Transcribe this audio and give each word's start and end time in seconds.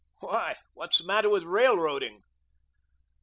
"Why, 0.17 0.55
what's 0.73 0.97
the 0.97 1.05
matter 1.05 1.29
with 1.29 1.43
railroading?" 1.43 2.23